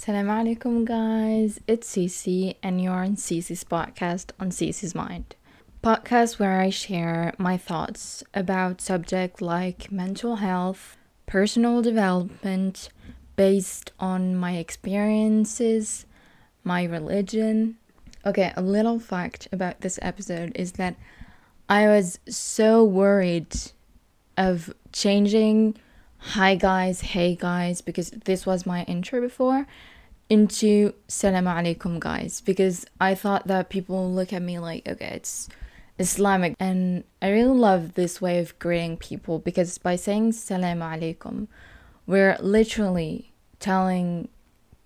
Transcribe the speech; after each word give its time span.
Assalamu 0.00 0.56
alaikum, 0.56 0.86
guys. 0.86 1.60
It's 1.66 1.94
Cece, 1.94 2.56
and 2.62 2.80
you're 2.80 3.04
on 3.04 3.16
Cece's 3.16 3.64
podcast 3.64 4.30
on 4.40 4.48
Cece's 4.48 4.94
Mind. 4.94 5.36
Podcast 5.84 6.38
where 6.38 6.58
I 6.58 6.70
share 6.70 7.34
my 7.36 7.58
thoughts 7.58 8.24
about 8.32 8.80
subjects 8.80 9.42
like 9.42 9.92
mental 9.92 10.36
health, 10.36 10.96
personal 11.26 11.82
development, 11.82 12.88
based 13.36 13.92
on 14.00 14.34
my 14.34 14.56
experiences, 14.56 16.06
my 16.64 16.82
religion. 16.84 17.76
Okay, 18.24 18.54
a 18.56 18.62
little 18.62 18.98
fact 18.98 19.48
about 19.52 19.82
this 19.82 19.98
episode 20.00 20.52
is 20.54 20.72
that 20.80 20.96
I 21.68 21.88
was 21.88 22.18
so 22.26 22.82
worried 22.82 23.54
of 24.38 24.72
changing 24.94 25.76
hi 26.20 26.54
guys, 26.54 27.00
hey 27.00 27.34
guys, 27.34 27.80
because 27.80 28.10
this 28.10 28.44
was 28.46 28.66
my 28.66 28.84
intro 28.84 29.20
before, 29.20 29.66
into 30.30 30.94
salam 31.08 31.44
alaikum 31.44 31.98
guys, 31.98 32.40
because 32.40 32.86
I 33.00 33.14
thought 33.14 33.48
that 33.48 33.68
people 33.68 34.10
look 34.10 34.32
at 34.32 34.40
me 34.40 34.58
like, 34.58 34.88
okay, 34.88 35.12
it's 35.16 35.48
Islamic. 35.98 36.54
And 36.58 37.04
I 37.20 37.30
really 37.30 37.58
love 37.58 37.94
this 37.94 38.20
way 38.20 38.38
of 38.38 38.58
greeting 38.58 38.96
people 38.96 39.40
because 39.40 39.76
by 39.76 39.96
saying 39.96 40.32
salam 40.32 40.78
alaikum, 40.78 41.48
we're 42.06 42.38
literally 42.40 43.32
telling 43.58 44.28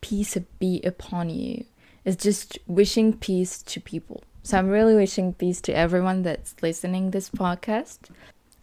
peace 0.00 0.36
be 0.58 0.80
upon 0.82 1.30
you. 1.30 1.64
It's 2.04 2.22
just 2.22 2.58
wishing 2.66 3.16
peace 3.16 3.62
to 3.62 3.80
people. 3.80 4.24
So 4.42 4.58
I'm 4.58 4.68
really 4.68 4.94
wishing 4.94 5.32
peace 5.32 5.60
to 5.62 5.72
everyone 5.72 6.22
that's 6.22 6.54
listening 6.62 7.10
this 7.10 7.30
podcast 7.30 8.10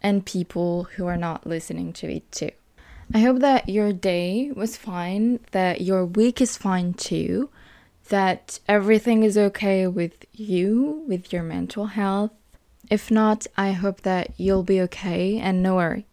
and 0.00 0.24
people 0.24 0.84
who 0.94 1.06
are 1.06 1.16
not 1.16 1.46
listening 1.46 1.92
to 1.94 2.12
it 2.12 2.30
too. 2.30 2.50
I 3.14 3.20
hope 3.20 3.40
that 3.40 3.68
your 3.68 3.92
day 3.92 4.50
was 4.54 4.78
fine, 4.78 5.40
that 5.50 5.82
your 5.82 6.06
week 6.06 6.40
is 6.40 6.56
fine 6.56 6.94
too, 6.94 7.50
that 8.08 8.58
everything 8.66 9.22
is 9.22 9.36
okay 9.36 9.86
with 9.86 10.24
you, 10.32 11.04
with 11.06 11.30
your 11.30 11.42
mental 11.42 11.86
health. 11.86 12.30
If 12.90 13.10
not, 13.10 13.46
I 13.56 13.72
hope 13.72 14.00
that 14.02 14.30
you'll 14.38 14.62
be 14.62 14.80
okay 14.82 15.38
and 15.38 15.62
no 15.62 15.76
worry. 15.76 16.06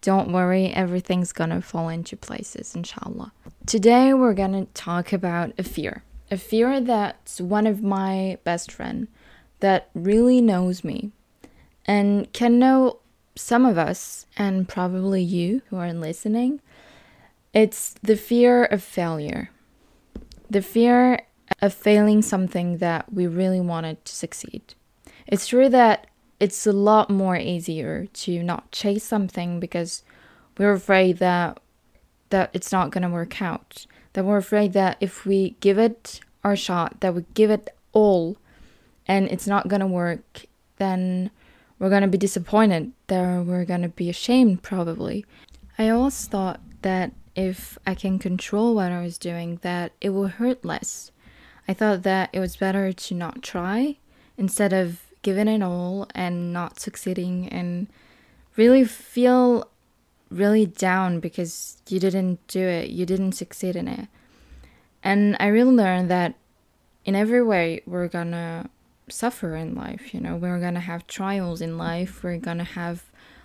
Don't 0.00 0.32
worry, 0.32 0.66
everything's 0.66 1.32
gonna 1.32 1.60
fall 1.60 1.88
into 1.88 2.16
places, 2.16 2.74
inshallah. 2.74 3.32
Today 3.66 4.14
we're 4.14 4.34
gonna 4.34 4.66
talk 4.74 5.12
about 5.12 5.52
a 5.58 5.64
fear. 5.64 6.04
A 6.30 6.36
fear 6.36 6.80
that's 6.80 7.40
one 7.40 7.66
of 7.66 7.82
my 7.82 8.38
best 8.44 8.70
friend 8.70 9.08
that 9.58 9.88
really 9.94 10.40
knows 10.40 10.84
me 10.84 11.10
and 11.86 12.32
can 12.32 12.58
know 12.58 12.98
some 13.36 13.66
of 13.66 13.78
us, 13.78 14.26
and 14.36 14.68
probably 14.68 15.22
you 15.22 15.62
who 15.68 15.76
are 15.76 15.92
listening, 15.92 16.60
it's 17.52 17.94
the 18.02 18.16
fear 18.16 18.64
of 18.64 18.82
failure. 18.82 19.50
The 20.50 20.62
fear 20.62 21.20
of 21.60 21.74
failing 21.74 22.22
something 22.22 22.78
that 22.78 23.12
we 23.12 23.26
really 23.26 23.60
wanted 23.60 24.04
to 24.04 24.14
succeed. 24.14 24.74
It's 25.26 25.46
true 25.46 25.68
that 25.68 26.06
it's 26.40 26.66
a 26.66 26.72
lot 26.72 27.10
more 27.10 27.36
easier 27.36 28.06
to 28.06 28.42
not 28.42 28.70
chase 28.70 29.04
something 29.04 29.60
because 29.60 30.02
we're 30.58 30.72
afraid 30.72 31.18
that 31.18 31.60
that 32.30 32.50
it's 32.52 32.72
not 32.72 32.90
going 32.90 33.02
to 33.02 33.08
work 33.08 33.40
out. 33.40 33.86
That 34.14 34.24
we're 34.24 34.38
afraid 34.38 34.72
that 34.72 34.96
if 35.00 35.24
we 35.24 35.56
give 35.60 35.78
it 35.78 36.20
our 36.42 36.56
shot, 36.56 37.00
that 37.00 37.14
we 37.14 37.24
give 37.34 37.50
it 37.50 37.68
all 37.92 38.36
and 39.06 39.28
it's 39.28 39.46
not 39.46 39.68
going 39.68 39.80
to 39.80 39.86
work, 39.86 40.46
then 40.78 41.30
we're 41.84 41.90
going 41.90 42.00
to 42.00 42.08
be 42.08 42.16
disappointed, 42.16 42.92
that 43.08 43.44
we're 43.44 43.66
going 43.66 43.82
to 43.82 43.90
be 43.90 44.08
ashamed, 44.08 44.62
probably. 44.62 45.26
I 45.78 45.90
always 45.90 46.24
thought 46.24 46.58
that 46.80 47.12
if 47.36 47.76
I 47.86 47.94
can 47.94 48.18
control 48.18 48.74
what 48.74 48.90
I 48.90 49.02
was 49.02 49.18
doing, 49.18 49.58
that 49.60 49.92
it 50.00 50.08
will 50.08 50.28
hurt 50.28 50.64
less. 50.64 51.12
I 51.68 51.74
thought 51.74 52.02
that 52.04 52.30
it 52.32 52.40
was 52.40 52.56
better 52.56 52.90
to 52.90 53.14
not 53.14 53.42
try 53.42 53.98
instead 54.38 54.72
of 54.72 55.02
giving 55.20 55.46
it 55.46 55.62
all 55.62 56.08
and 56.14 56.54
not 56.54 56.80
succeeding 56.80 57.50
and 57.50 57.88
really 58.56 58.84
feel 58.86 59.68
really 60.30 60.64
down 60.64 61.20
because 61.20 61.76
you 61.90 62.00
didn't 62.00 62.46
do 62.48 62.60
it, 62.66 62.88
you 62.88 63.04
didn't 63.04 63.32
succeed 63.32 63.76
in 63.76 63.88
it. 63.88 64.08
And 65.02 65.36
I 65.38 65.48
really 65.48 65.74
learned 65.74 66.10
that 66.10 66.34
in 67.04 67.14
every 67.14 67.42
way 67.42 67.82
we're 67.84 68.08
gonna 68.08 68.70
suffer 69.08 69.54
in 69.56 69.74
life. 69.74 70.14
You 70.14 70.20
know, 70.20 70.36
we're 70.36 70.60
gonna 70.60 70.80
have 70.80 71.06
trials 71.06 71.60
in 71.60 71.78
life. 71.78 72.22
We're 72.22 72.38
gonna 72.38 72.64
have 72.64 73.04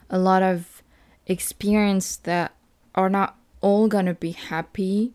a 0.10 0.18
lot 0.18 0.42
of 0.42 0.82
experience 1.28 2.16
that 2.18 2.54
are 2.96 3.10
not 3.10 3.38
all 3.62 3.88
gonna 3.88 4.14
be 4.14 4.32
happy, 4.32 5.14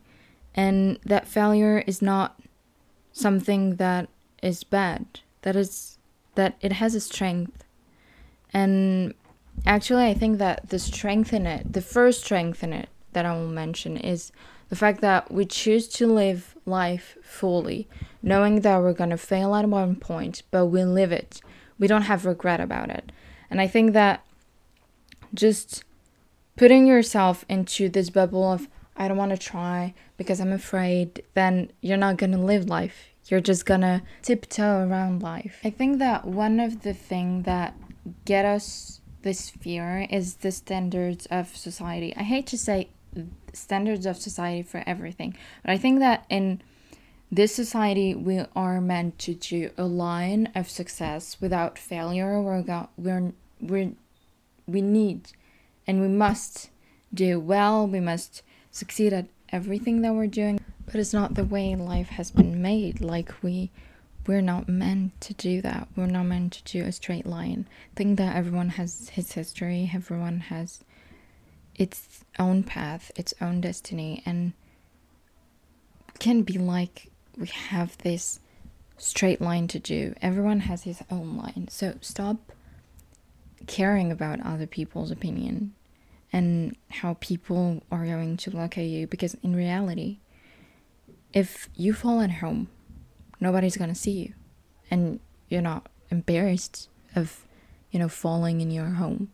and 0.53 0.99
that 1.03 1.27
failure 1.27 1.83
is 1.85 2.01
not 2.01 2.39
something 3.11 3.75
that 3.77 4.09
is 4.41 4.63
bad. 4.63 5.05
That 5.41 5.55
is 5.55 5.97
that 6.35 6.55
it 6.61 6.73
has 6.73 6.95
a 6.95 6.99
strength, 6.99 7.63
and 8.53 9.13
actually, 9.65 10.05
I 10.05 10.13
think 10.13 10.37
that 10.39 10.69
the 10.69 10.79
strength 10.79 11.33
in 11.33 11.45
it, 11.45 11.71
the 11.73 11.81
first 11.81 12.23
strength 12.23 12.63
in 12.63 12.73
it 12.73 12.89
that 13.13 13.25
I 13.25 13.33
will 13.33 13.47
mention 13.47 13.97
is 13.97 14.31
the 14.75 14.79
fact 14.79 14.99
that 14.99 15.31
we 15.31 15.45
choose 15.45 15.87
to 15.87 16.05
live 16.05 16.53
life 16.65 17.17
fully, 17.23 17.87
knowing 18.21 18.59
that 18.59 18.81
we're 18.81 18.91
going 18.91 19.09
to 19.09 19.17
fail 19.17 19.55
at 19.55 19.69
one 19.69 19.95
point, 19.95 20.43
but 20.51 20.65
we 20.65 20.83
live 20.83 21.13
it. 21.13 21.41
We 21.79 21.87
don't 21.87 22.01
have 22.01 22.25
regret 22.25 22.59
about 22.59 22.89
it. 22.89 23.09
And 23.49 23.61
I 23.61 23.67
think 23.67 23.93
that 23.93 24.25
just 25.33 25.85
putting 26.57 26.85
yourself 26.85 27.45
into 27.47 27.87
this 27.87 28.09
bubble 28.09 28.51
of, 28.51 28.67
I 28.97 29.07
don't 29.07 29.15
want 29.15 29.31
to 29.31 29.37
try 29.37 29.93
because 30.17 30.41
I'm 30.41 30.51
afraid, 30.51 31.23
then 31.35 31.71
you're 31.79 31.95
not 31.95 32.17
going 32.17 32.33
to 32.33 32.37
live 32.37 32.67
life. 32.67 33.07
You're 33.27 33.39
just 33.39 33.65
going 33.65 33.81
to 33.81 34.01
tiptoe 34.23 34.85
around 34.85 35.23
life. 35.23 35.61
I 35.63 35.69
think 35.69 35.99
that 35.99 36.25
one 36.25 36.59
of 36.59 36.81
the 36.81 36.93
things 36.93 37.45
that 37.45 37.75
get 38.25 38.43
us 38.43 38.99
this 39.21 39.49
fear 39.49 40.05
is 40.09 40.35
the 40.35 40.51
standards 40.51 41.27
of 41.27 41.55
society. 41.55 42.13
I 42.15 42.23
hate 42.23 42.45
to 42.47 42.57
say 42.57 42.89
standards 43.53 44.05
of 44.05 44.17
society 44.17 44.61
for 44.61 44.83
everything. 44.85 45.35
But 45.63 45.71
I 45.71 45.77
think 45.77 45.99
that 45.99 46.25
in 46.29 46.61
this 47.31 47.53
society, 47.55 48.13
we 48.13 48.43
are 48.55 48.79
meant 48.79 49.19
to 49.19 49.33
do 49.33 49.71
a 49.77 49.85
line 49.85 50.51
of 50.55 50.69
success 50.69 51.37
without 51.41 51.77
failure. 51.77 52.41
We're, 52.41 52.87
we're, 52.97 53.31
we're, 53.59 53.91
we 54.67 54.81
need 54.81 55.31
and 55.87 56.01
we 56.01 56.07
must 56.07 56.69
do 57.13 57.39
well. 57.39 57.87
We 57.87 57.99
must 57.99 58.41
succeed 58.71 59.13
at 59.13 59.27
everything 59.49 60.01
that 60.01 60.13
we're 60.13 60.27
doing. 60.27 60.59
But 60.85 60.95
it's 60.95 61.13
not 61.13 61.33
the 61.33 61.43
way 61.43 61.75
life 61.75 62.09
has 62.09 62.29
been 62.29 62.61
made. 62.61 63.01
Like 63.01 63.33
we, 63.41 63.71
we're 64.27 64.41
not 64.41 64.69
meant 64.69 65.19
to 65.21 65.33
do 65.33 65.61
that. 65.61 65.87
We're 65.95 66.05
not 66.05 66.25
meant 66.25 66.53
to 66.53 66.63
do 66.63 66.85
a 66.85 66.91
straight 66.91 67.25
line. 67.25 67.67
Think 67.95 68.17
that 68.17 68.35
everyone 68.35 68.69
has 68.69 69.09
his 69.09 69.31
history. 69.31 69.91
Everyone 69.93 70.39
has 70.41 70.83
its 71.75 72.23
own 72.39 72.63
path, 72.63 73.11
its 73.15 73.33
own 73.41 73.61
destiny, 73.61 74.23
and 74.25 74.53
can 76.19 76.43
be 76.43 76.57
like 76.57 77.11
we 77.37 77.47
have 77.47 77.97
this 77.99 78.39
straight 78.97 79.41
line 79.41 79.67
to 79.67 79.79
do. 79.79 80.13
Everyone 80.21 80.61
has 80.61 80.83
his 80.83 81.01
own 81.11 81.35
line. 81.35 81.67
So 81.69 81.95
stop 82.01 82.37
caring 83.67 84.11
about 84.11 84.39
other 84.45 84.67
people's 84.67 85.11
opinion 85.11 85.73
and 86.31 86.75
how 86.89 87.17
people 87.19 87.83
are 87.91 88.05
going 88.05 88.37
to 88.37 88.51
look 88.51 88.77
at 88.77 88.85
you 88.85 89.07
because 89.07 89.35
in 89.43 89.55
reality, 89.55 90.19
if 91.33 91.69
you 91.75 91.93
fall 91.93 92.21
at 92.21 92.31
home, 92.31 92.69
nobody's 93.39 93.77
going 93.77 93.89
to 93.89 93.99
see 93.99 94.11
you 94.11 94.33
and 94.89 95.19
you're 95.49 95.61
not 95.61 95.87
embarrassed 96.09 96.89
of, 97.15 97.45
you 97.91 97.99
know, 97.99 98.07
falling 98.07 98.61
in 98.61 98.71
your 98.71 98.91
home. 98.91 99.31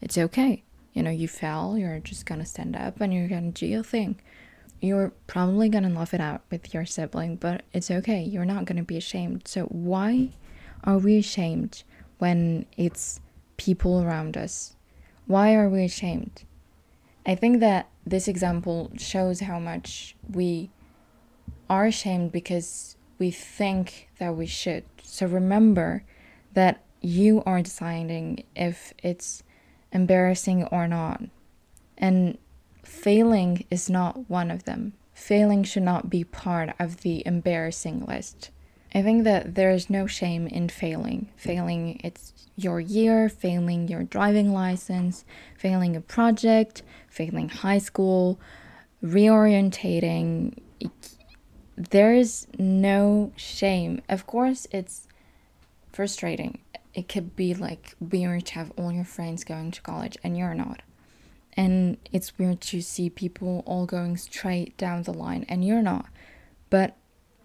It's 0.00 0.16
okay 0.16 0.62
you 0.96 1.02
know, 1.02 1.10
you 1.10 1.28
fell, 1.28 1.76
you're 1.76 1.98
just 1.98 2.24
gonna 2.24 2.46
stand 2.46 2.74
up 2.74 3.02
and 3.02 3.12
you're 3.12 3.28
gonna 3.28 3.50
do 3.50 3.66
your 3.66 3.82
thing. 3.82 4.18
You're 4.80 5.12
probably 5.26 5.68
gonna 5.68 5.90
laugh 5.90 6.14
it 6.14 6.22
out 6.22 6.40
with 6.50 6.72
your 6.72 6.86
sibling, 6.86 7.36
but 7.36 7.64
it's 7.74 7.90
okay. 7.90 8.22
You're 8.22 8.46
not 8.46 8.64
gonna 8.64 8.82
be 8.82 8.96
ashamed. 8.96 9.46
So, 9.46 9.64
why 9.64 10.30
are 10.84 10.96
we 10.96 11.18
ashamed 11.18 11.82
when 12.16 12.64
it's 12.78 13.20
people 13.58 14.02
around 14.02 14.38
us? 14.38 14.74
Why 15.26 15.54
are 15.54 15.68
we 15.68 15.84
ashamed? 15.84 16.44
I 17.26 17.34
think 17.34 17.60
that 17.60 17.90
this 18.06 18.26
example 18.26 18.90
shows 18.96 19.40
how 19.40 19.58
much 19.58 20.16
we 20.32 20.70
are 21.68 21.84
ashamed 21.84 22.32
because 22.32 22.96
we 23.18 23.30
think 23.30 24.08
that 24.18 24.34
we 24.34 24.46
should. 24.46 24.84
So 25.02 25.26
remember 25.26 26.04
that 26.54 26.84
you 27.02 27.42
are 27.44 27.60
deciding 27.60 28.44
if 28.54 28.94
it's 29.02 29.42
embarrassing 29.96 30.64
or 30.64 30.86
not. 30.86 31.22
And 31.96 32.36
failing 32.84 33.64
is 33.70 33.88
not 33.88 34.28
one 34.30 34.50
of 34.50 34.64
them. 34.64 34.92
Failing 35.14 35.64
should 35.64 35.82
not 35.82 36.10
be 36.10 36.22
part 36.22 36.74
of 36.78 37.00
the 37.00 37.26
embarrassing 37.26 38.04
list. 38.04 38.50
I 38.94 39.02
think 39.02 39.24
that 39.24 39.54
there 39.54 39.70
is 39.70 39.90
no 39.90 40.06
shame 40.06 40.46
in 40.46 40.68
failing. 40.68 41.28
Failing 41.36 42.00
it's 42.04 42.32
your 42.56 42.80
year, 42.80 43.28
failing 43.28 43.88
your 43.88 44.04
driving 44.04 44.52
license, 44.52 45.24
failing 45.58 45.96
a 45.96 46.00
project, 46.00 46.82
failing 47.08 47.48
high 47.48 47.78
school, 47.78 48.38
reorientating, 49.02 50.58
there 51.76 52.14
is 52.14 52.46
no 52.58 53.32
shame. 53.36 54.02
Of 54.08 54.26
course, 54.26 54.66
it's 54.70 55.06
frustrating. 55.92 56.58
It 56.96 57.10
could 57.10 57.36
be 57.36 57.52
like 57.52 57.94
weird 58.00 58.46
to 58.46 58.54
have 58.54 58.72
all 58.78 58.90
your 58.90 59.04
friends 59.04 59.44
going 59.44 59.70
to 59.72 59.82
college 59.82 60.16
and 60.24 60.36
you're 60.36 60.54
not. 60.54 60.80
And 61.52 61.98
it's 62.10 62.38
weird 62.38 62.62
to 62.62 62.80
see 62.80 63.10
people 63.10 63.62
all 63.66 63.84
going 63.84 64.16
straight 64.16 64.78
down 64.78 65.02
the 65.02 65.12
line 65.12 65.44
and 65.46 65.62
you're 65.62 65.82
not. 65.82 66.06
But 66.70 66.96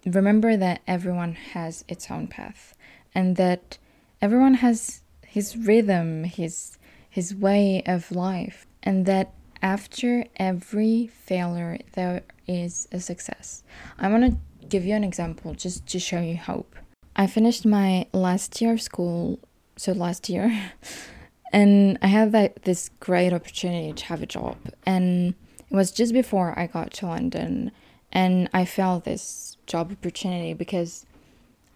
remember 0.06 0.56
that 0.56 0.82
everyone 0.88 1.34
has 1.36 1.84
its 1.90 2.10
own 2.10 2.28
path 2.28 2.74
and 3.14 3.36
that 3.36 3.78
everyone 4.22 4.56
has 4.56 5.02
his 5.28 5.58
rhythm, 5.58 6.24
his 6.24 6.78
his 7.10 7.36
way 7.36 7.84
of 7.86 8.10
life, 8.10 8.66
and 8.82 9.06
that 9.06 9.34
after 9.62 10.24
every 10.38 11.08
failure 11.08 11.78
there 11.92 12.22
is 12.48 12.88
a 12.94 13.02
success. 13.02 13.64
I 14.00 14.08
want 14.08 14.24
to 14.32 14.66
give 14.68 14.86
you 14.86 14.96
an 14.96 15.04
example 15.04 15.54
just 15.54 15.86
to 15.88 16.00
show 16.00 16.22
you 16.22 16.38
hope. 16.38 16.74
I 17.22 17.28
finished 17.28 17.68
my 17.68 18.08
last 18.14 18.60
year 18.62 18.74
of 18.74 18.82
school, 18.82 19.38
so 19.78 19.92
last 19.92 20.28
year, 20.28 20.72
and 21.54 22.00
I 22.02 22.08
had 22.08 22.32
that 22.32 22.64
this 22.64 22.90
great 23.00 23.32
opportunity 23.32 23.94
to 23.94 24.06
have 24.06 24.24
a 24.24 24.26
job, 24.26 24.58
and 24.88 25.36
it 25.70 25.76
was 25.76 25.92
just 25.92 26.14
before 26.14 26.58
I 26.58 26.66
got 26.66 26.94
to 26.94 27.06
London, 27.06 27.72
and 28.12 28.50
I 28.56 28.66
felt 28.66 29.04
this 29.04 29.58
job 29.68 29.92
opportunity 29.92 30.56
because 30.56 31.06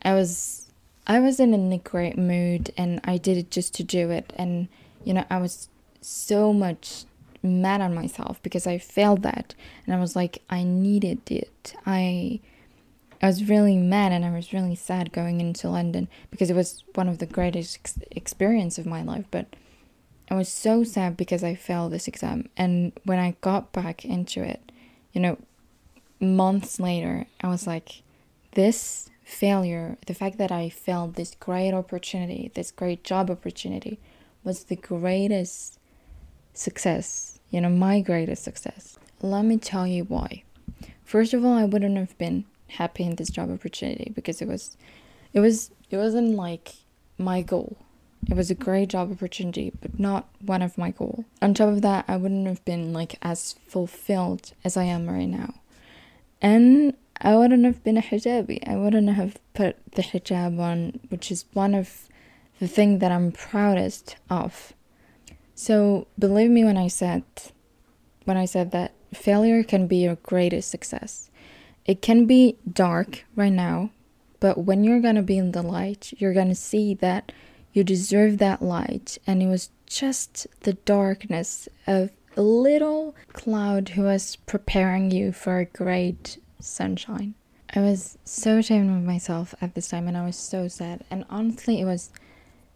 I 0.02 0.16
was 0.16 0.72
I 1.06 1.20
was 1.20 1.40
in 1.40 1.54
a 1.54 1.78
great 1.78 2.18
mood 2.18 2.72
and 2.76 3.00
I 3.04 3.18
did 3.18 3.38
it 3.38 3.52
just 3.52 3.76
to 3.76 3.84
do 3.84 4.10
it 4.10 4.34
and 4.36 4.68
you 5.04 5.14
know 5.14 5.26
I 5.30 5.38
was 5.38 5.70
so 6.02 6.54
much 6.54 7.06
mad 7.44 7.82
on 7.82 7.94
myself 7.94 8.42
because 8.42 8.66
I 8.66 8.80
failed 8.80 9.22
that 9.22 9.54
and 9.86 9.96
I 9.96 10.00
was 10.00 10.16
like 10.16 10.42
I 10.50 10.64
needed 10.64 11.32
it. 11.32 11.76
I 11.86 12.40
I 13.22 13.28
was 13.28 13.50
really 13.50 13.78
mad 13.78 14.12
and 14.12 14.26
I 14.26 14.32
was 14.32 14.54
really 14.54 14.76
sad 14.76 15.12
going 15.12 15.42
into 15.42 15.70
London 15.70 16.08
because 16.32 16.50
it 16.50 16.56
was 16.56 16.84
one 16.94 17.08
of 17.08 17.20
the 17.20 17.26
greatest 17.26 17.78
ex- 17.78 18.00
experience 18.12 18.78
of 18.78 18.86
my 18.86 19.02
life 19.02 19.26
but 19.32 19.56
I 20.30 20.36
was 20.36 20.50
so 20.50 20.84
sad 20.84 21.18
because 21.18 21.44
I 21.44 21.56
failed 21.56 21.92
this 21.92 22.08
exam 22.08 22.50
and 22.58 22.92
when 23.04 23.20
I 23.20 23.36
got 23.42 23.72
back 23.72 24.06
into 24.06 24.42
it 24.44 24.72
you 25.14 25.22
know 25.22 25.38
months 26.20 26.80
later 26.80 27.28
I 27.42 27.48
was 27.48 27.68
like 27.68 28.02
this 28.54 29.10
failure 29.24 29.98
the 30.08 30.14
fact 30.14 30.38
that 30.38 30.52
I 30.52 30.70
failed 30.70 31.16
this 31.16 31.36
great 31.40 31.74
opportunity 31.74 32.52
this 32.54 32.72
great 32.72 33.04
job 33.04 33.30
opportunity 33.30 34.00
was 34.44 34.66
the 34.66 34.76
greatest 34.76 35.80
success 36.54 37.36
you 37.56 37.62
know, 37.62 37.70
my 37.70 38.02
greatest 38.02 38.44
success. 38.44 38.98
Let 39.22 39.46
me 39.46 39.58
tell 39.58 39.88
you 39.88 40.04
why. 40.04 40.44
First 41.06 41.34
of 41.34 41.46
all, 41.46 41.54
I 41.54 41.64
wouldn't 41.64 41.98
have 41.98 42.18
been 42.18 42.44
happy 42.78 43.04
in 43.04 43.16
this 43.16 43.30
job 43.30 43.52
opportunity 43.52 44.12
because 44.16 44.42
it 44.42 44.48
was 44.48 44.78
it 45.34 45.40
was 45.40 45.72
it 45.90 45.98
wasn't 45.98 46.36
like 46.36 46.74
my 47.18 47.42
goal. 47.42 47.78
It 48.30 48.36
was 48.36 48.50
a 48.50 48.56
great 48.56 48.90
job 48.90 49.12
opportunity, 49.12 49.72
but 49.82 50.00
not 50.00 50.28
one 50.40 50.62
of 50.62 50.78
my 50.78 50.92
goal. 50.92 51.26
On 51.42 51.54
top 51.54 51.70
of 51.70 51.82
that, 51.84 52.06
I 52.08 52.18
wouldn't 52.18 52.48
have 52.48 52.64
been 52.66 52.92
like 52.92 53.18
as 53.22 53.54
fulfilled 53.68 54.54
as 54.64 54.76
I 54.76 54.84
am 54.86 55.08
right 55.08 55.28
now. 55.28 55.54
And 56.42 56.96
I 57.22 57.36
wouldn't 57.36 57.66
have 57.66 57.84
been 57.84 57.98
a 57.98 58.02
hijabi. 58.02 58.68
I 58.68 58.76
wouldn't 58.78 59.10
have 59.10 59.38
put 59.54 59.78
the 59.92 60.02
hijab 60.02 60.60
on, 60.60 61.00
which 61.10 61.32
is 61.32 61.46
one 61.54 61.76
of 61.76 62.10
the 62.60 62.68
thing 62.68 63.00
that 63.00 63.12
I'm 63.12 63.32
proudest 63.32 64.16
of 64.30 64.74
so 65.56 66.08
believe 66.20 66.52
me 66.52 66.66
when 66.66 66.78
I 66.78 66.90
said 66.90 67.24
when 68.26 68.36
I 68.36 68.46
said 68.46 68.72
that 68.72 68.92
failure 69.14 69.64
can 69.64 69.88
be 69.88 69.98
your 69.98 70.16
greatest 70.16 70.70
success. 70.70 71.30
It 71.86 72.02
can 72.02 72.26
be 72.26 72.58
dark 72.72 73.26
right 73.36 73.54
now, 73.54 73.92
but 74.40 74.58
when 74.58 74.84
you're 74.84 75.00
going 75.00 75.16
to 75.16 75.22
be 75.22 75.38
in 75.38 75.52
the 75.52 75.62
light, 75.62 76.14
you're 76.18 76.34
going 76.34 76.50
to 76.50 76.56
see 76.56 76.94
that 76.96 77.32
you 77.74 77.84
deserve 77.84 78.38
that 78.38 78.62
light 78.62 79.18
and 79.28 79.44
it 79.44 79.48
was 79.48 79.70
just 79.86 80.48
the 80.62 80.74
darkness 80.74 81.68
of 81.86 82.10
a 82.38 82.42
little 82.42 83.16
cloud 83.34 83.90
who 83.90 84.04
was 84.04 84.38
preparing 84.48 85.12
you 85.12 85.32
for 85.32 85.60
a 85.60 85.66
great 85.66 86.38
sunshine. 86.60 87.36
I 87.76 87.82
was 87.82 88.18
so 88.24 88.58
ashamed 88.58 88.90
of 88.90 89.04
myself 89.04 89.54
at 89.62 89.76
this 89.76 89.90
time 89.90 90.08
and 90.08 90.18
I 90.18 90.26
was 90.26 90.38
so 90.38 90.68
sad 90.68 91.04
and 91.12 91.26
honestly 91.30 91.82
it 91.82 91.86
was 91.86 92.10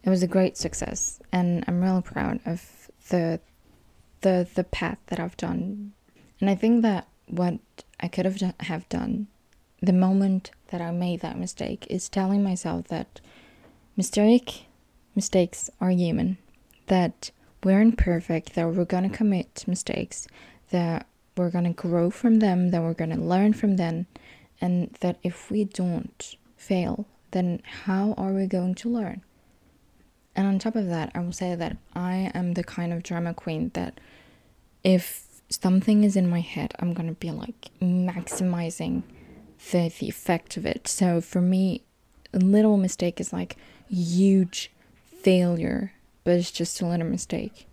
it 0.03 0.09
was 0.09 0.23
a 0.23 0.27
great 0.27 0.57
success 0.57 1.19
and 1.31 1.63
I'm 1.67 1.81
really 1.81 2.01
proud 2.01 2.39
of 2.45 2.89
the 3.09 3.39
the 4.21 4.47
the 4.53 4.63
path 4.65 4.97
that 5.07 5.19
I've 5.19 5.37
done. 5.37 5.93
And 6.41 6.49
I 6.49 6.55
think 6.55 6.81
that 6.83 7.07
what 7.27 7.59
I 7.99 8.07
could 8.07 8.25
have 8.25 8.37
done, 8.37 8.53
have 8.61 8.87
done 8.89 9.27
the 9.81 9.93
moment 9.93 10.51
that 10.67 10.81
I 10.81 10.91
made 10.91 11.21
that 11.21 11.39
mistake 11.39 11.87
is 11.89 12.09
telling 12.09 12.43
myself 12.43 12.87
that 12.89 13.21
mistake 13.95 14.65
mistakes 15.15 15.69
are 15.79 15.91
human, 15.91 16.37
that 16.87 17.31
we're 17.63 17.81
imperfect, 17.81 18.55
that 18.55 18.67
we're 18.67 18.85
gonna 18.85 19.09
commit 19.09 19.65
mistakes, 19.67 20.27
that 20.71 21.07
we're 21.35 21.49
gonna 21.49 21.73
grow 21.73 22.09
from 22.09 22.39
them, 22.39 22.71
that 22.71 22.81
we're 22.81 22.93
gonna 22.93 23.17
learn 23.17 23.53
from 23.53 23.77
them, 23.77 24.07
and 24.61 24.95
that 24.99 25.17
if 25.23 25.49
we 25.49 25.63
don't 25.63 26.35
fail, 26.57 27.05
then 27.31 27.61
how 27.85 28.13
are 28.17 28.33
we 28.33 28.45
going 28.45 28.75
to 28.75 28.89
learn? 28.89 29.21
And 30.35 30.47
on 30.47 30.59
top 30.59 30.75
of 30.75 30.87
that, 30.87 31.11
I 31.13 31.19
will 31.19 31.31
say 31.31 31.55
that 31.55 31.77
I 31.93 32.31
am 32.33 32.53
the 32.53 32.63
kind 32.63 32.93
of 32.93 33.03
drama 33.03 33.33
queen 33.33 33.71
that 33.73 33.99
if 34.83 35.28
something 35.49 36.03
is 36.03 36.15
in 36.15 36.29
my 36.29 36.41
head, 36.41 36.73
I'm 36.79 36.93
gonna 36.93 37.13
be 37.13 37.31
like 37.31 37.69
maximizing 37.81 39.03
the, 39.71 39.91
the 39.99 40.07
effect 40.07 40.57
of 40.57 40.65
it. 40.65 40.87
So 40.87 41.21
for 41.21 41.41
me, 41.41 41.83
a 42.33 42.39
little 42.39 42.77
mistake 42.77 43.19
is 43.19 43.33
like 43.33 43.57
huge 43.89 44.71
failure, 45.03 45.93
but 46.23 46.35
it's 46.35 46.51
just 46.51 46.81
a 46.81 46.85
little 46.85 47.07
mistake. 47.07 47.67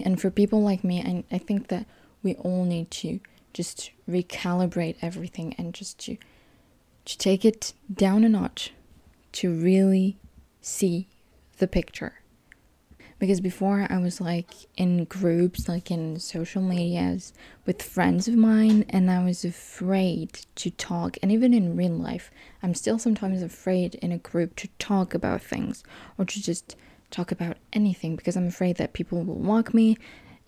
And 0.00 0.20
for 0.20 0.30
people 0.30 0.62
like 0.62 0.84
me, 0.84 1.02
I, 1.02 1.34
I 1.34 1.38
think 1.38 1.68
that 1.68 1.86
we 2.22 2.34
all 2.36 2.64
need 2.64 2.90
to 2.92 3.20
just 3.52 3.90
recalibrate 4.08 4.96
everything 5.02 5.54
and 5.58 5.74
just 5.74 5.98
to, 6.00 6.16
to 7.04 7.18
take 7.18 7.44
it 7.44 7.72
down 7.92 8.24
a 8.24 8.28
notch 8.28 8.72
to 9.32 9.52
really 9.52 10.16
see 10.60 11.08
the 11.58 11.66
picture. 11.66 12.17
Because 13.18 13.40
before 13.40 13.86
I 13.90 13.98
was 13.98 14.20
like 14.20 14.50
in 14.76 15.04
groups, 15.04 15.68
like 15.68 15.90
in 15.90 16.20
social 16.20 16.62
medias 16.62 17.32
with 17.66 17.82
friends 17.82 18.28
of 18.28 18.36
mine, 18.36 18.84
and 18.88 19.10
I 19.10 19.24
was 19.24 19.44
afraid 19.44 20.46
to 20.56 20.70
talk. 20.70 21.16
And 21.20 21.32
even 21.32 21.52
in 21.52 21.76
real 21.76 21.90
life, 21.90 22.30
I'm 22.62 22.74
still 22.74 22.98
sometimes 22.98 23.42
afraid 23.42 23.96
in 23.96 24.12
a 24.12 24.18
group 24.18 24.54
to 24.56 24.68
talk 24.78 25.14
about 25.14 25.42
things 25.42 25.82
or 26.16 26.24
to 26.26 26.42
just 26.42 26.76
talk 27.10 27.32
about 27.32 27.56
anything 27.72 28.14
because 28.14 28.36
I'm 28.36 28.46
afraid 28.46 28.76
that 28.76 28.92
people 28.92 29.24
will 29.24 29.40
mock 29.40 29.74
me 29.74 29.96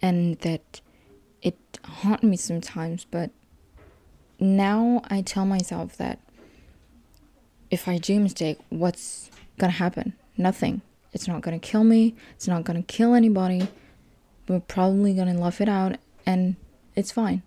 and 0.00 0.39
that 0.39 0.81
it 1.43 1.57
haunt 1.85 2.23
me 2.23 2.37
sometimes. 2.37 3.05
But 3.05 3.31
now 4.39 5.03
I 5.11 5.23
tell 5.23 5.45
myself 5.45 5.97
that 5.97 6.21
if 7.71 7.89
I 7.89 7.99
do 7.99 8.21
mistake, 8.21 8.59
what's 8.69 9.31
gonna 9.59 9.73
happen? 9.73 10.15
Nothing. 10.37 10.83
It's 11.12 11.26
not 11.26 11.40
gonna 11.40 11.59
kill 11.59 11.85
me. 11.85 12.14
It's 12.33 12.49
not 12.49 12.64
gonna 12.64 12.83
kill 12.83 13.14
anybody. 13.14 13.69
We're 14.49 14.61
probably 14.61 15.14
gonna 15.14 15.38
laugh 15.38 15.61
it 15.61 15.69
out 15.69 15.97
and 16.26 16.57
it's 16.97 17.12
fine. 17.12 17.43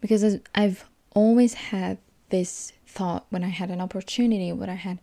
Because 0.00 0.38
I've 0.54 0.84
always 1.14 1.54
had 1.54 1.98
this 2.30 2.72
thought 2.86 3.26
when 3.30 3.44
I 3.44 3.48
had 3.48 3.70
an 3.70 3.80
opportunity, 3.80 4.52
when 4.52 4.70
I 4.70 4.74
had 4.74 4.98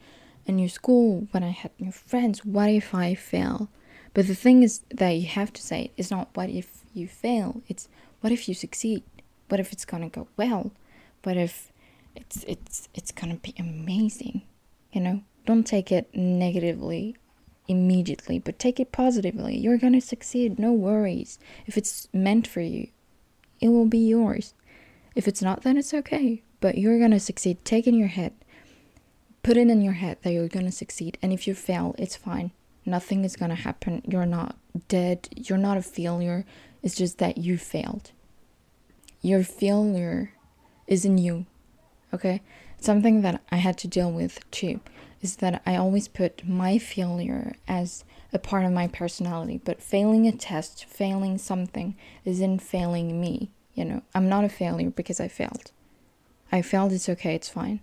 a 0.48 0.52
new 0.52 0.70
school, 0.70 1.28
when 1.32 1.44
I 1.44 1.50
had 1.50 1.72
new 1.80 1.92
friends, 1.92 2.46
what 2.46 2.70
if 2.70 2.94
I 2.94 3.16
fail? 3.16 3.70
But 4.14 4.28
the 4.28 4.36
thing 4.36 4.64
is 4.64 4.82
that 4.92 5.12
you 5.12 5.28
have 5.28 5.54
to 5.54 5.62
say 5.62 5.92
it's 5.98 6.12
not 6.12 6.30
what 6.34 6.50
if 6.50 6.84
you 6.94 7.08
fail, 7.08 7.62
it's 7.68 7.88
what 8.20 8.34
if 8.34 8.48
you 8.48 8.54
succeed? 8.54 9.04
What 9.48 9.60
if 9.60 9.72
it's 9.72 9.86
gonna 9.86 10.10
go 10.10 10.28
well? 10.38 10.72
What 11.24 11.38
if 11.38 11.72
it's 12.16 12.44
it's 12.48 12.90
it's 12.94 13.12
gonna 13.12 13.36
be 13.36 13.54
amazing? 13.58 14.42
You 14.92 15.02
know? 15.02 15.22
Don't 15.46 15.66
take 15.66 15.92
it 15.92 16.14
negatively 16.16 17.16
immediately, 17.72 18.38
but 18.38 18.60
take 18.60 18.80
it 18.80 18.92
positively. 18.92 19.58
You're 19.58 19.78
going 19.78 19.94
to 19.94 20.02
succeed, 20.02 20.60
no 20.60 20.72
worries. 20.72 21.40
If 21.66 21.78
it's 21.78 22.08
meant 22.14 22.48
for 22.48 22.62
you, 22.62 22.90
it 23.60 23.70
will 23.70 23.86
be 23.86 24.08
yours. 24.08 24.54
If 25.16 25.28
it's 25.28 25.42
not, 25.42 25.64
then 25.64 25.78
it's 25.78 25.94
okay, 25.94 26.44
but 26.60 26.78
you're 26.78 27.00
going 27.00 27.12
to 27.12 27.20
succeed. 27.20 27.64
Take 27.66 27.88
in 27.88 27.96
your 27.96 28.10
head, 28.10 28.34
put 29.44 29.58
it 29.58 29.68
in 29.68 29.82
your 29.82 29.94
head 29.94 30.18
that 30.22 30.32
you're 30.32 30.48
going 30.48 30.66
to 30.66 30.72
succeed, 30.72 31.18
and 31.22 31.34
if 31.34 31.48
you 31.48 31.56
fail, 31.56 31.96
it's 31.98 32.16
fine. 32.16 32.52
Nothing 32.86 33.24
is 33.26 33.36
going 33.36 33.50
to 33.50 33.56
happen. 33.56 34.02
You're 34.08 34.26
not 34.26 34.56
dead. 34.88 35.30
You're 35.36 35.58
not 35.58 35.78
a 35.78 35.82
failure. 35.82 36.46
It's 36.82 36.96
just 36.96 37.20
that 37.20 37.38
you 37.38 37.58
failed. 37.58 38.12
Your 39.22 39.44
failure 39.44 40.34
is 40.88 41.06
in 41.06 41.18
you, 41.18 41.46
okay? 42.14 42.42
Something 42.80 43.22
that 43.22 43.42
I 43.52 43.58
had 43.58 43.78
to 43.80 43.88
deal 43.88 44.12
with 44.12 44.50
too 44.50 44.80
is 45.22 45.38
that 45.38 45.62
I 45.66 45.76
always 45.76 46.08
put 46.08 46.48
my 46.48 46.78
failure 46.78 47.56
as 47.68 48.04
a 48.34 48.40
part 48.40 48.66
of 48.66 48.72
my 48.72 48.88
personality, 48.88 49.60
but 49.64 49.82
failing 49.82 50.28
a 50.28 50.32
test, 50.32 50.86
failing 50.86 51.38
something, 51.38 51.96
isn't 52.26 52.60
failing 52.60 53.20
me. 53.20 53.52
You 53.74 53.86
know, 53.86 54.02
I'm 54.16 54.30
not 54.30 54.44
a 54.46 54.50
failure 54.50 54.90
because 54.90 55.20
I 55.20 55.28
failed. 55.28 55.72
I 56.52 56.62
failed, 56.62 56.92
it's 56.92 57.10
okay, 57.10 57.36
it's 57.36 57.50
fine. 57.50 57.82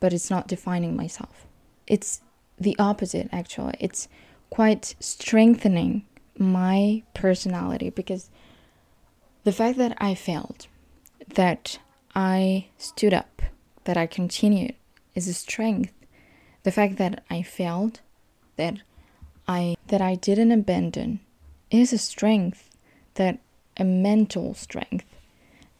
But 0.00 0.12
it's 0.12 0.30
not 0.30 0.48
defining 0.48 0.96
myself. 0.96 1.46
It's 1.86 2.22
the 2.58 2.76
opposite, 2.78 3.28
actually. 3.32 3.74
It's 3.78 4.08
quite 4.50 4.94
strengthening 5.00 6.04
my 6.38 7.02
personality 7.14 7.90
because 7.90 8.30
the 9.44 9.52
fact 9.52 9.78
that 9.78 9.96
I 9.98 10.14
failed, 10.14 10.66
that 11.34 11.78
I 12.14 12.66
stood 12.78 13.14
up, 13.14 13.42
that 13.84 13.96
I 13.96 14.06
continued 14.06 14.74
is 15.14 15.28
a 15.28 15.34
strength. 15.34 15.92
The 16.62 16.72
fact 16.72 16.96
that 16.96 17.24
I 17.30 17.42
failed, 17.42 18.00
that 18.56 18.78
I 19.48 19.76
that 19.88 20.00
I 20.00 20.14
didn't 20.14 20.52
abandon 20.52 21.20
is 21.70 21.92
a 21.92 21.98
strength, 21.98 22.70
that 23.14 23.38
a 23.76 23.84
mental 23.84 24.54
strength. 24.54 25.06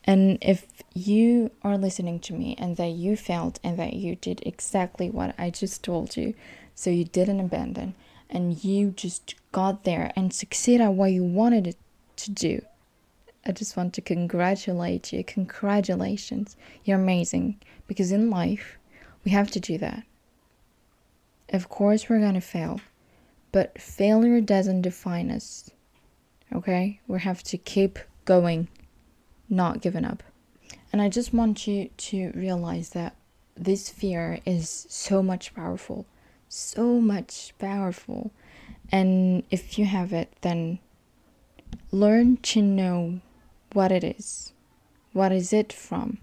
And 0.04 0.38
if 0.40 0.66
you 0.94 1.52
are 1.62 1.78
listening 1.78 2.18
to 2.20 2.32
me 2.32 2.56
and 2.58 2.76
that 2.76 2.90
you 2.90 3.16
failed 3.16 3.60
and 3.62 3.78
that 3.78 3.92
you 3.92 4.16
did 4.16 4.42
exactly 4.44 5.08
what 5.08 5.34
I 5.38 5.50
just 5.50 5.84
told 5.84 6.16
you, 6.16 6.34
so 6.74 6.90
you 6.90 7.04
didn't 7.04 7.38
abandon 7.38 7.94
and 8.28 8.64
you 8.64 8.90
just 8.90 9.34
got 9.52 9.84
there 9.84 10.12
and 10.16 10.32
succeed 10.32 10.80
at 10.80 10.94
what 10.94 11.12
you 11.12 11.22
wanted 11.22 11.76
to 12.16 12.30
do. 12.30 12.62
I 13.44 13.52
just 13.52 13.76
want 13.76 13.92
to 13.94 14.00
congratulate 14.00 15.12
you. 15.12 15.22
Congratulations. 15.22 16.56
You're 16.84 16.98
amazing. 16.98 17.60
Because 17.86 18.10
in 18.10 18.30
life, 18.30 18.78
we 19.24 19.32
have 19.32 19.50
to 19.52 19.60
do 19.60 19.78
that. 19.78 20.04
Of 21.52 21.68
course, 21.68 22.08
we're 22.08 22.18
going 22.18 22.34
to 22.34 22.40
fail, 22.40 22.80
but 23.52 23.80
failure 23.80 24.40
doesn't 24.40 24.82
define 24.82 25.30
us. 25.30 25.70
Okay? 26.52 27.00
We 27.06 27.20
have 27.20 27.42
to 27.44 27.58
keep 27.58 27.98
going, 28.24 28.68
not 29.48 29.80
giving 29.80 30.04
up. 30.04 30.22
And 30.92 31.00
I 31.00 31.08
just 31.08 31.32
want 31.32 31.66
you 31.66 31.90
to 31.96 32.32
realize 32.34 32.90
that 32.90 33.16
this 33.54 33.88
fear 33.88 34.40
is 34.44 34.86
so 34.88 35.22
much 35.22 35.54
powerful 35.54 36.06
so 36.52 37.00
much 37.00 37.54
powerful. 37.58 38.30
And 38.90 39.42
if 39.50 39.78
you 39.78 39.86
have 39.86 40.12
it, 40.12 40.32
then 40.42 40.80
learn 41.90 42.36
to 42.38 42.60
know 42.60 43.20
what 43.72 43.90
it 43.90 44.04
is. 44.04 44.52
What 45.14 45.32
is 45.32 45.52
it 45.52 45.72
from? 45.72 46.18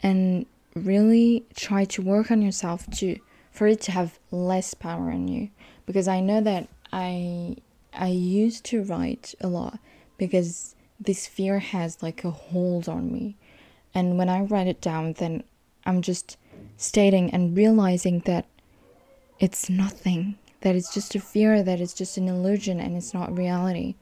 And 0.00 0.46
really 0.74 1.44
try 1.56 1.84
to 1.86 2.02
work 2.02 2.30
on 2.30 2.40
yourself 2.40 2.88
to 2.98 3.18
for 3.52 3.66
it 3.68 3.80
to 3.82 3.92
have 3.92 4.18
less 4.30 4.74
power 4.74 5.10
on 5.10 5.28
you. 5.28 5.50
Because 5.86 6.08
I 6.08 6.20
know 6.20 6.40
that 6.40 6.68
I 6.92 7.56
I 7.92 8.08
used 8.08 8.64
to 8.66 8.82
write 8.82 9.34
a 9.40 9.48
lot 9.48 9.78
because 10.16 10.74
this 10.98 11.26
fear 11.26 11.58
has 11.58 12.02
like 12.02 12.24
a 12.24 12.30
hold 12.30 12.88
on 12.88 13.12
me. 13.12 13.36
And 13.94 14.16
when 14.16 14.28
I 14.28 14.40
write 14.40 14.66
it 14.66 14.80
down 14.80 15.12
then 15.14 15.44
I'm 15.84 16.00
just 16.02 16.36
stating 16.76 17.30
and 17.30 17.56
realizing 17.56 18.20
that 18.20 18.46
it's 19.38 19.68
nothing, 19.68 20.38
that 20.60 20.76
it's 20.76 20.94
just 20.94 21.14
a 21.14 21.20
fear, 21.20 21.62
that 21.62 21.80
it's 21.80 21.92
just 21.92 22.16
an 22.16 22.28
illusion 22.28 22.80
and 22.80 22.96
it's 22.96 23.12
not 23.12 23.36
reality. 23.36 23.96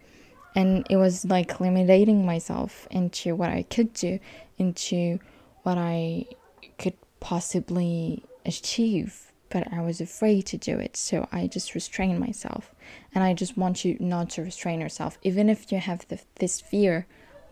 And 0.54 0.86
it 0.90 0.96
was 0.96 1.24
like 1.24 1.60
limiting 1.60 2.26
myself 2.26 2.86
into 2.90 3.34
what 3.34 3.50
I 3.50 3.62
could 3.62 3.92
do, 3.94 4.18
into 4.58 5.18
what 5.62 5.78
I 5.78 6.26
could 6.78 6.94
possibly 7.20 8.24
achieve, 8.44 9.29
but 9.50 9.72
I 9.72 9.80
was 9.82 10.00
afraid 10.00 10.46
to 10.46 10.56
do 10.56 10.78
it. 10.78 10.96
So 10.96 11.28
I 11.30 11.46
just 11.46 11.74
restrained 11.74 12.20
myself. 12.20 12.74
And 13.14 13.22
I 13.22 13.34
just 13.34 13.56
want 13.56 13.84
you 13.84 13.96
not 14.00 14.30
to 14.30 14.42
restrain 14.42 14.80
yourself. 14.80 15.18
Even 15.22 15.48
if 15.48 15.70
you 15.70 15.78
have 15.78 16.06
the, 16.08 16.20
this 16.36 16.60
fear, 16.60 17.06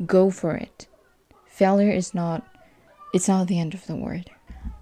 go 0.06 0.30
for 0.30 0.54
it. 0.54 0.86
Failure 1.46 1.90
is 1.90 2.14
not, 2.14 2.46
it's 3.12 3.28
not 3.28 3.48
the 3.48 3.58
end 3.58 3.74
of 3.74 3.86
the 3.86 3.96
world. 3.96 4.30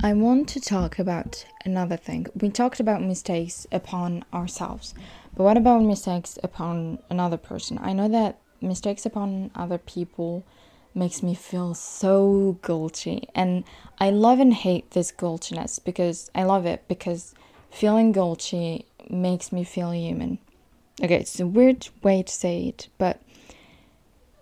I 0.02 0.12
want 0.12 0.48
to 0.50 0.60
talk 0.60 0.98
about 0.98 1.46
another 1.64 1.96
thing. 1.96 2.26
We 2.38 2.50
talked 2.50 2.80
about 2.80 3.02
mistakes 3.02 3.66
upon 3.72 4.24
ourselves, 4.32 4.94
but 5.34 5.44
what 5.44 5.56
about 5.56 5.82
mistakes 5.82 6.38
upon 6.42 6.98
another 7.08 7.36
person? 7.36 7.78
I 7.80 7.92
know 7.92 8.08
that 8.08 8.38
mistakes 8.60 9.06
upon 9.06 9.50
other 9.54 9.78
people 9.78 10.44
makes 10.96 11.22
me 11.22 11.34
feel 11.34 11.74
so 11.74 12.58
guilty, 12.64 13.28
and 13.34 13.64
I 13.98 14.10
love 14.10 14.40
and 14.40 14.52
hate 14.52 14.90
this 14.92 15.12
guiltiness 15.12 15.78
because 15.78 16.30
I 16.34 16.44
love 16.44 16.66
it 16.66 16.84
because 16.88 17.34
feeling 17.70 18.12
guilty 18.12 18.86
makes 19.10 19.52
me 19.52 19.62
feel 19.62 19.92
human. 19.92 20.38
Okay, 21.02 21.16
it's 21.16 21.38
a 21.38 21.46
weird 21.46 21.88
way 22.02 22.22
to 22.22 22.32
say 22.32 22.68
it, 22.68 22.88
but 22.96 23.20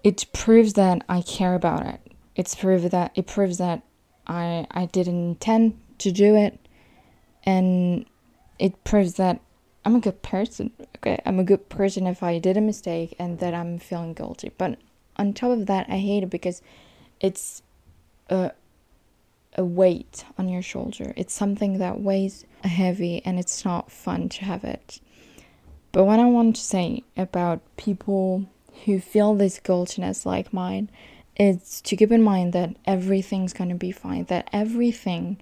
it 0.04 0.26
proves 0.32 0.75
that 0.75 1.02
I 1.08 1.23
care 1.23 1.54
about 1.54 1.87
it. 1.87 2.00
It's 2.37 2.54
proof 2.54 2.90
that 2.90 3.12
it 3.14 3.26
proves 3.26 3.58
that 3.58 3.82
I 4.26 4.66
I 4.70 4.87
didn't 4.87 5.28
intend 5.28 5.78
to 5.99 6.12
do 6.12 6.37
it, 6.37 6.58
and 7.42 8.06
it 8.58 8.84
proves 8.84 9.14
that 9.14 9.40
I'm 9.84 9.96
a 9.96 10.00
good 10.00 10.23
person. 10.23 10.70
Okay, 10.96 11.20
I'm 11.26 11.38
a 11.38 11.44
good 11.44 11.68
person 11.68 12.06
if 12.06 12.23
I 12.23 12.38
did 12.38 12.56
a 12.56 12.61
mistake 12.61 13.14
and 13.18 13.38
that 13.40 13.54
I'm 13.54 13.78
feeling 13.78 14.14
guilty. 14.14 14.50
But 14.56 14.78
on 15.16 15.33
top 15.33 15.50
of 15.50 15.66
that, 15.66 15.87
I 15.88 15.99
hate 15.99 16.23
it 16.23 16.30
because 16.30 16.62
it's 17.21 17.62
a 18.28 18.52
a 19.56 19.64
weight 19.64 20.25
on 20.37 20.49
your 20.49 20.62
shoulder. 20.62 21.12
It's 21.16 21.33
something 21.33 21.78
that 21.78 22.00
weighs 22.00 22.44
heavy 22.64 23.23
and 23.25 23.38
it's 23.38 23.64
not 23.64 23.90
fun 23.90 24.28
to 24.30 24.44
have 24.44 24.64
it. 24.64 25.00
But 25.92 26.04
what 26.04 26.18
I 26.18 26.25
want 26.25 26.56
to 26.56 26.62
say 26.62 27.04
about 27.16 27.61
people 27.76 28.47
who 28.85 28.99
feel 28.99 29.35
this 29.35 29.61
guiltiness 29.61 30.26
like 30.26 30.52
mine 30.52 30.90
is 31.38 31.80
to 31.83 31.97
keep 31.97 32.11
in 32.11 32.23
mind 32.23 32.52
that 32.52 32.75
everything's 32.85 33.52
going 33.52 33.71
to 33.71 33.76
be 33.76 33.92
fine, 33.92 34.25
that 34.25 34.49
everything 34.52 35.40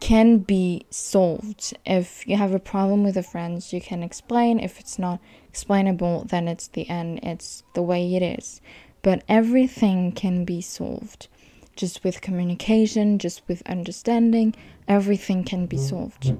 can 0.00 0.38
be 0.38 0.86
solved. 0.90 1.76
If 1.84 2.26
you 2.26 2.36
have 2.36 2.54
a 2.54 2.58
problem 2.58 3.02
with 3.02 3.16
a 3.16 3.22
friend, 3.22 3.64
you 3.72 3.80
can 3.80 4.02
explain. 4.02 4.60
If 4.60 4.78
it's 4.78 4.98
not 4.98 5.20
explainable, 5.48 6.24
then 6.24 6.48
it's 6.48 6.68
the 6.68 6.88
end, 6.88 7.20
it's 7.22 7.62
the 7.74 7.82
way 7.82 8.14
it 8.14 8.22
is. 8.22 8.60
But 9.06 9.22
everything 9.28 10.10
can 10.10 10.44
be 10.44 10.60
solved. 10.60 11.28
Just 11.76 12.02
with 12.02 12.20
communication, 12.20 13.20
just 13.20 13.40
with 13.46 13.62
understanding, 13.64 14.52
everything 14.88 15.44
can 15.44 15.66
be 15.66 15.76
solved. 15.76 16.34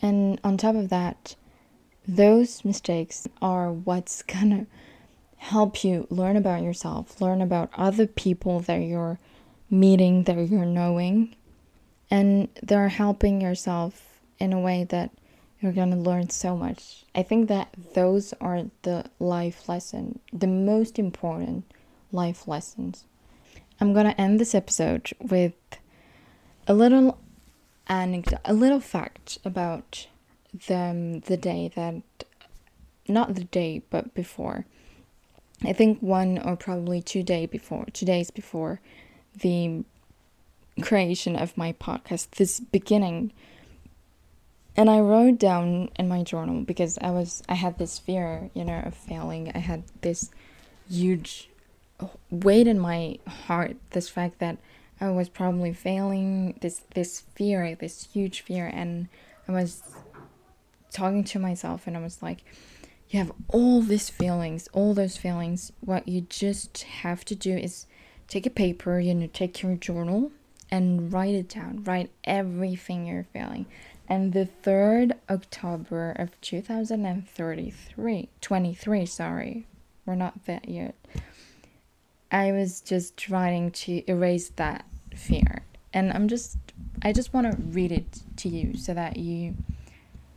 And 0.00 0.40
on 0.44 0.58
top 0.58 0.76
of 0.76 0.90
that, 0.90 1.34
those 2.06 2.64
mistakes 2.64 3.26
are 3.42 3.72
what's 3.72 4.22
gonna 4.32 4.68
help 5.38 5.82
you 5.82 6.06
learn 6.08 6.36
about 6.36 6.62
yourself, 6.62 7.20
learn 7.20 7.42
about 7.42 7.70
other 7.76 8.06
people 8.06 8.60
that 8.60 8.82
you're 8.82 9.18
meeting, 9.68 10.22
that 10.22 10.48
you're 10.48 10.64
knowing, 10.64 11.34
and 12.12 12.46
they're 12.62 12.90
helping 12.90 13.40
yourself 13.40 14.20
in 14.38 14.52
a 14.52 14.60
way 14.60 14.84
that 14.84 15.10
you're 15.66 15.86
to 15.90 15.96
learn 15.96 16.30
so 16.30 16.56
much. 16.56 17.04
I 17.14 17.22
think 17.22 17.48
that 17.48 17.74
those 17.94 18.32
are 18.40 18.64
the 18.82 19.04
life 19.18 19.68
lesson, 19.68 20.18
the 20.32 20.46
most 20.46 20.98
important 20.98 21.64
life 22.12 22.46
lessons. 22.46 23.04
I'm 23.80 23.92
to 24.06 24.20
end 24.20 24.40
this 24.40 24.54
episode 24.54 25.10
with 25.20 25.54
a 26.66 26.74
little 26.74 27.18
anecdote, 27.88 28.40
a 28.44 28.54
little 28.54 28.80
fact 28.80 29.38
about 29.44 30.06
the 30.68 31.22
the 31.26 31.36
day 31.36 31.70
that 31.74 32.02
not 33.08 33.34
the 33.34 33.44
day 33.44 33.82
but 33.90 34.14
before 34.14 34.64
I 35.64 35.72
think 35.72 36.00
one 36.00 36.38
or 36.38 36.56
probably 36.56 37.00
two 37.00 37.22
day 37.22 37.46
before, 37.46 37.86
two 37.92 38.06
days 38.06 38.30
before 38.30 38.80
the 39.34 39.84
creation 40.82 41.36
of 41.36 41.56
my 41.56 41.72
podcast, 41.72 42.30
this 42.32 42.60
beginning. 42.60 43.32
And 44.76 44.90
I 44.90 45.00
wrote 45.00 45.38
down 45.38 45.90
in 45.98 46.08
my 46.08 46.22
journal 46.22 46.62
because 46.62 46.98
I 47.00 47.10
was 47.10 47.42
I 47.48 47.54
had 47.54 47.78
this 47.78 47.98
fear, 47.98 48.50
you 48.54 48.64
know, 48.64 48.82
of 48.84 48.94
failing. 48.94 49.50
I 49.54 49.58
had 49.58 49.84
this 50.02 50.30
huge 50.90 51.48
weight 52.30 52.66
in 52.66 52.78
my 52.78 53.18
heart, 53.26 53.76
this 53.90 54.08
fact 54.08 54.38
that 54.40 54.58
I 55.00 55.10
was 55.10 55.28
probably 55.28 55.72
failing, 55.72 56.58
this 56.60 56.82
this 56.94 57.22
fear, 57.34 57.74
this 57.74 58.08
huge 58.12 58.42
fear 58.42 58.66
and 58.66 59.08
I 59.48 59.52
was 59.52 59.82
talking 60.92 61.24
to 61.24 61.38
myself 61.38 61.86
and 61.86 61.96
I 61.96 62.00
was 62.00 62.22
like 62.22 62.42
you 63.08 63.18
have 63.20 63.32
all 63.48 63.82
these 63.82 64.10
feelings, 64.10 64.68
all 64.72 64.92
those 64.92 65.16
feelings. 65.16 65.72
What 65.80 66.08
you 66.08 66.22
just 66.22 66.82
have 66.82 67.24
to 67.26 67.34
do 67.34 67.56
is 67.56 67.86
take 68.26 68.46
a 68.46 68.50
paper, 68.50 68.98
you 68.98 69.14
know, 69.14 69.28
take 69.32 69.62
your 69.62 69.76
journal 69.76 70.32
and 70.70 71.12
write 71.12 71.34
it 71.34 71.48
down. 71.48 71.84
Write 71.84 72.10
everything 72.24 73.06
you're 73.06 73.26
feeling. 73.32 73.66
And 74.08 74.32
the 74.32 74.48
3rd 74.62 75.12
October 75.28 76.12
of 76.12 76.40
2033, 76.40 78.28
23, 78.40 79.06
sorry, 79.06 79.66
we're 80.04 80.14
not 80.14 80.44
there 80.44 80.60
yet. 80.64 80.94
I 82.30 82.52
was 82.52 82.80
just 82.80 83.16
trying 83.16 83.72
to 83.72 84.08
erase 84.08 84.50
that 84.56 84.84
fear. 85.14 85.64
And 85.92 86.12
I'm 86.12 86.28
just, 86.28 86.56
I 87.02 87.12
just 87.12 87.34
want 87.34 87.50
to 87.50 87.56
read 87.62 87.90
it 87.90 88.22
to 88.36 88.48
you 88.48 88.76
so 88.76 88.94
that 88.94 89.16
you 89.16 89.56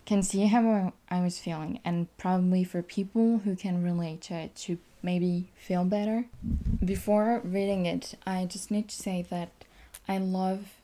can 0.06 0.24
see 0.24 0.48
how 0.48 0.94
I 1.12 1.22
was 1.22 1.38
feeling, 1.38 1.80
and 1.86 2.08
probably 2.18 2.64
for 2.64 2.82
people 2.82 3.40
who 3.40 3.56
can 3.56 3.84
relate 3.84 4.22
to 4.22 4.34
it 4.34 4.56
to 4.56 4.80
maybe 5.04 5.52
feel 5.56 5.84
better. 5.86 6.26
Before 6.84 7.42
reading 7.44 7.86
it, 7.86 8.16
I 8.26 8.46
just 8.46 8.72
need 8.72 8.88
to 8.90 8.96
say 8.96 9.22
that 9.30 9.52
I 10.08 10.18
love 10.18 10.79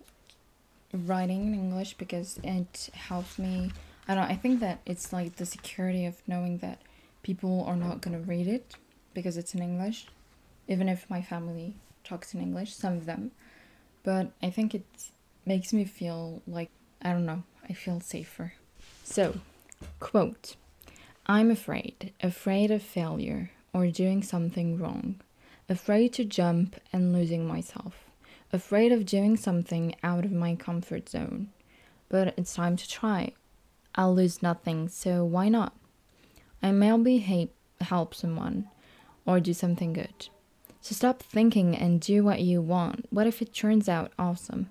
writing 0.94 1.48
in 1.48 1.54
English 1.54 1.96
because 1.96 2.40
it 2.44 2.90
helps 2.94 3.38
me. 3.40 3.72
I 4.08 4.16
don't. 4.16 4.24
I 4.24 4.36
think 4.36 4.60
that 4.60 4.80
it's 4.86 5.12
like 5.12 5.36
the 5.36 5.46
security 5.46 6.06
of 6.06 6.22
knowing 6.28 6.60
that 6.60 6.82
people 7.24 7.64
are 7.66 7.76
not 7.76 8.02
gonna 8.02 8.20
read 8.20 8.48
it 8.48 8.76
because 9.14 9.38
it's 9.38 9.56
in 9.56 9.62
English, 9.62 10.08
even 10.68 10.90
if 10.90 11.10
my 11.10 11.22
family 11.22 11.76
talks 12.04 12.34
in 12.34 12.42
English, 12.42 12.76
some 12.76 12.94
of 12.94 13.06
them. 13.06 13.32
But 14.04 14.32
I 14.44 14.50
think 14.50 14.76
it 14.76 14.86
makes 15.46 15.74
me 15.74 15.86
feel 15.86 16.42
like 16.48 16.70
I 17.02 17.12
don't 17.12 17.26
know. 17.26 17.44
I 17.68 17.74
feel 17.74 18.00
safer. 18.00 18.54
So, 19.04 19.40
quote. 20.00 20.56
I'm 21.28 21.50
afraid, 21.50 22.14
afraid 22.22 22.70
of 22.70 22.84
failure 22.84 23.50
or 23.74 23.88
doing 23.88 24.22
something 24.22 24.78
wrong, 24.78 25.16
afraid 25.68 26.14
to 26.14 26.24
jump 26.24 26.76
and 26.94 27.12
losing 27.12 27.48
myself 27.48 28.05
afraid 28.56 28.92
of 28.92 29.06
doing 29.06 29.38
something 29.38 29.96
out 30.04 30.26
of 30.26 30.32
my 30.32 30.56
comfort 30.56 31.10
zone. 31.10 31.50
But 32.10 32.34
it's 32.38 32.56
time 32.56 32.76
to 32.78 32.90
try. 32.90 33.34
I'll 33.94 34.16
lose 34.16 34.42
nothing, 34.42 34.90
so 34.90 35.24
why 35.24 35.50
not? 35.50 35.74
I 36.64 36.72
may 36.72 36.98
be 36.98 37.50
help 37.82 38.16
someone 38.16 38.68
or 39.26 39.40
do 39.40 39.54
something 39.54 39.94
good. 39.94 40.30
So 40.82 40.94
stop 40.96 41.22
thinking 41.22 41.76
and 41.76 42.02
do 42.02 42.24
what 42.24 42.42
you 42.42 42.62
want. 42.62 43.06
What 43.10 43.28
if 43.28 43.42
it 43.42 43.54
turns 43.54 43.90
out 43.90 44.12
awesome? 44.18 44.70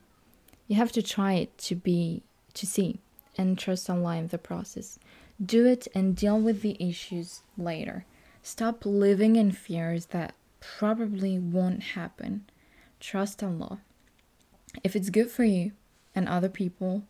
You 0.67 0.77
have 0.77 0.93
to 0.93 1.03
try 1.03 1.35
it 1.35 1.57
to 1.59 1.75
be 1.75 2.23
to 2.55 2.67
see 2.67 3.01
and 3.37 3.59
trust 3.59 3.91
Allah 3.91 4.17
in 4.17 4.29
the 4.29 4.39
process. 4.39 4.99
Do 5.45 5.67
it 5.67 5.89
and 5.95 6.15
deal 6.15 6.41
with 6.41 6.63
the 6.63 6.77
issues 6.79 7.43
later. 7.59 8.07
Stop 8.43 8.87
living 8.87 9.37
in 9.37 9.51
fears 9.51 10.07
that 10.07 10.35
probably 10.61 11.39
won't 11.39 11.83
happen. 11.83 12.45
Trust 13.01 13.43
Allah. 13.43 13.81
If 14.83 14.97
it's 14.97 15.11
good 15.11 15.31
for 15.31 15.45
you 15.45 15.73
and 16.15 16.29
other 16.29 16.49
people, 16.49 17.05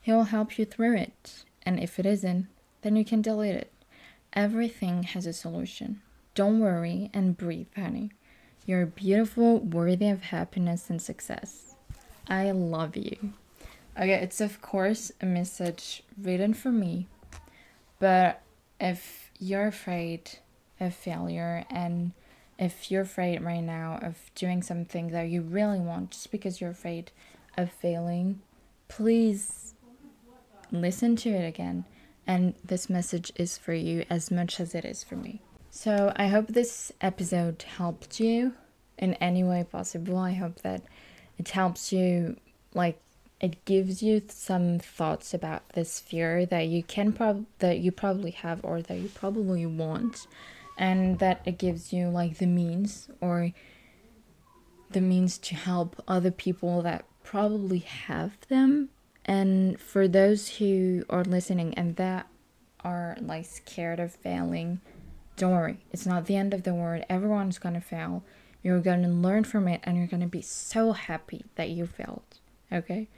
He 0.00 0.12
will 0.12 0.24
help 0.24 0.58
you 0.58 0.64
through 0.64 0.96
it. 0.96 1.44
And 1.62 1.78
if 1.78 1.98
it 1.98 2.06
isn't, 2.06 2.46
then 2.82 2.96
you 2.96 3.04
can 3.04 3.22
delete 3.22 3.54
it. 3.54 3.72
Everything 4.32 5.02
has 5.04 5.26
a 5.26 5.32
solution. 5.32 6.02
Don't 6.34 6.60
worry 6.60 7.10
and 7.12 7.36
breathe, 7.36 7.66
honey. 7.76 8.10
You're 8.66 8.86
beautiful, 8.86 9.58
worthy 9.58 10.08
of 10.08 10.22
happiness 10.24 10.88
and 10.90 11.02
success. 11.02 11.74
I 12.28 12.50
love 12.52 12.96
you. 12.96 13.32
Okay, 13.96 14.14
it's 14.14 14.40
of 14.40 14.62
course 14.62 15.10
a 15.20 15.26
message 15.26 16.02
written 16.16 16.54
for 16.54 16.70
me, 16.70 17.08
but 17.98 18.40
if 18.80 19.30
you're 19.38 19.66
afraid 19.66 20.38
of 20.78 20.94
failure 20.94 21.64
and 21.68 22.12
if 22.60 22.90
you're 22.90 23.02
afraid 23.02 23.42
right 23.42 23.62
now 23.62 23.98
of 24.02 24.30
doing 24.34 24.62
something 24.62 25.08
that 25.08 25.30
you 25.30 25.40
really 25.40 25.80
want 25.80 26.10
just 26.10 26.30
because 26.30 26.60
you're 26.60 26.70
afraid 26.70 27.10
of 27.56 27.72
failing, 27.72 28.42
please 28.86 29.74
listen 30.70 31.16
to 31.16 31.30
it 31.30 31.48
again. 31.48 31.86
And 32.26 32.54
this 32.62 32.90
message 32.90 33.32
is 33.34 33.56
for 33.56 33.72
you 33.72 34.04
as 34.10 34.30
much 34.30 34.60
as 34.60 34.74
it 34.74 34.84
is 34.84 35.02
for 35.02 35.16
me. 35.16 35.40
So 35.70 36.12
I 36.14 36.28
hope 36.28 36.48
this 36.48 36.92
episode 37.00 37.62
helped 37.62 38.20
you 38.20 38.52
in 38.98 39.14
any 39.14 39.42
way 39.42 39.64
possible. 39.64 40.18
I 40.18 40.32
hope 40.32 40.60
that 40.60 40.82
it 41.38 41.48
helps 41.48 41.92
you, 41.92 42.36
like, 42.74 43.00
it 43.40 43.64
gives 43.64 44.02
you 44.02 44.20
some 44.28 44.78
thoughts 44.78 45.32
about 45.32 45.66
this 45.70 45.98
fear 45.98 46.44
that 46.44 46.66
you 46.66 46.82
can 46.82 47.12
prob 47.14 47.46
that 47.60 47.78
you 47.78 47.90
probably 47.90 48.32
have 48.32 48.60
or 48.62 48.82
that 48.82 48.98
you 48.98 49.08
probably 49.08 49.64
want 49.64 50.26
and 50.80 51.18
that 51.18 51.42
it 51.44 51.58
gives 51.58 51.92
you 51.92 52.08
like 52.08 52.38
the 52.38 52.46
means 52.46 53.10
or 53.20 53.52
the 54.90 55.00
means 55.00 55.36
to 55.36 55.54
help 55.54 56.02
other 56.08 56.30
people 56.30 56.80
that 56.82 57.04
probably 57.22 57.80
have 57.80 58.32
them. 58.48 58.88
And 59.26 59.78
for 59.78 60.08
those 60.08 60.56
who 60.56 61.04
are 61.10 61.22
listening 61.22 61.74
and 61.74 61.94
that 61.96 62.26
are 62.82 63.16
like 63.20 63.44
scared 63.44 64.00
of 64.00 64.12
failing 64.12 64.80
don't 65.36 65.52
worry. 65.52 65.78
It's 65.90 66.04
not 66.04 66.26
the 66.26 66.36
end 66.36 66.52
of 66.52 66.64
the 66.64 66.74
world. 66.74 67.04
Everyone's 67.08 67.58
gonna 67.58 67.80
fail. 67.80 68.22
You're 68.62 68.80
gonna 68.80 69.08
learn 69.08 69.44
from 69.44 69.68
it 69.68 69.80
and 69.84 69.96
you're 69.96 70.06
gonna 70.06 70.26
be 70.26 70.42
so 70.42 70.92
happy 70.92 71.46
that 71.54 71.70
you 71.70 71.86
failed. 71.86 72.38
Okay? 72.70 73.08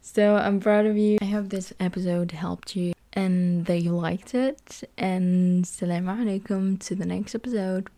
So 0.00 0.36
i'm 0.36 0.58
proud 0.58 0.86
of 0.86 0.96
you. 0.96 1.18
I 1.20 1.26
hope 1.26 1.50
this 1.50 1.72
episode 1.78 2.32
helped 2.32 2.74
you 2.74 2.91
and 3.12 3.66
that 3.66 3.80
you 3.80 3.92
liked 3.92 4.34
it. 4.34 4.84
And 4.96 5.66
salam 5.66 6.06
alaikum 6.06 6.78
to 6.86 6.94
the 6.94 7.06
next 7.06 7.34
episode. 7.34 7.88